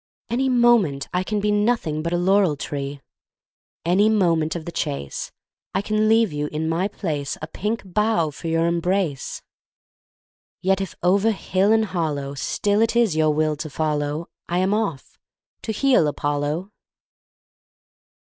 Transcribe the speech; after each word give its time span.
Any 0.31 0.49
moment 0.49 1.07
I 1.13 1.23
can 1.23 1.39
be 1.39 1.51
Nothing 1.51 2.01
but 2.01 2.11
a 2.11 2.17
laurel 2.17 2.55
tree. 2.55 3.01
Any 3.85 4.09
moment 4.09 4.55
of 4.55 4.65
the 4.65 4.71
chase 4.71 5.31
I 5.75 5.83
can 5.83 6.09
leave 6.09 6.33
you 6.33 6.47
in 6.47 6.67
my 6.67 6.87
place 6.87 7.37
A 7.39 7.45
pink 7.45 7.83
bough 7.85 8.31
for 8.31 8.47
your 8.47 8.65
embrace. 8.65 9.43
Yet 10.59 10.81
if 10.81 10.95
over 11.03 11.29
hill 11.29 11.71
and 11.71 11.85
hollow 11.85 12.33
Still 12.33 12.81
it 12.81 12.95
is 12.95 13.15
your 13.15 13.29
will 13.29 13.55
to 13.57 13.69
follow, 13.69 14.27
I 14.49 14.57
am 14.57 14.73
off; 14.73 15.19
to 15.61 15.71
heel, 15.71 16.07
Apollo! 16.07 16.71